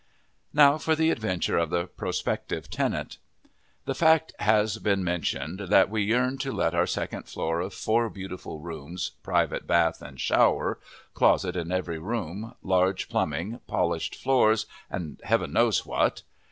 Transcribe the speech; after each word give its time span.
Now 0.51 0.79
for 0.79 0.95
the 0.95 1.11
Adventure 1.11 1.59
of 1.59 1.69
the 1.69 1.85
Prospective 1.85 2.71
Tenant. 2.71 3.19
The 3.85 3.93
fact 3.93 4.33
has 4.39 4.79
been 4.79 5.03
mentioned 5.03 5.59
that 5.69 5.91
we 5.91 6.01
yearned 6.01 6.41
to 6.41 6.51
let 6.51 6.73
our 6.73 6.87
second 6.87 7.27
floor 7.29 7.59
of 7.59 7.71
four 7.71 8.09
beautiful 8.09 8.61
rooms, 8.61 9.11
private 9.21 9.67
bath 9.67 10.01
and 10.01 10.19
shower, 10.19 10.79
closet 11.13 11.55
in 11.55 11.71
every 11.71 11.99
room, 11.99 12.55
large 12.63 13.09
plumbing, 13.09 13.59
polished 13.67 14.15
floors 14.15 14.65
and 14.89 15.21
heaven 15.23 15.53
knows 15.53 15.85
what. 15.85 16.23